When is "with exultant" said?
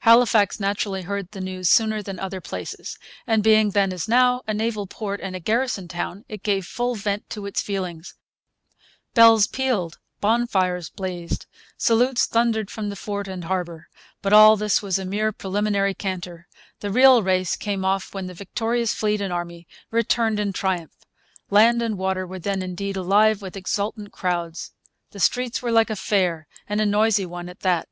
23.40-24.12